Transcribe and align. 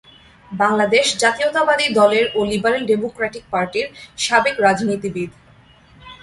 বাংলাদেশ 0.51 1.05
জাতীয়তাবাদী 1.17 1.87
দলের 1.99 2.25
ও 2.35 2.39
লিবারেল 2.45 2.83
ডেমোক্র্যাটিক 2.85 3.43
পার্টির 3.51 3.87
সাবেক 4.17 4.55
রাজনীতিবিদ। 4.59 5.31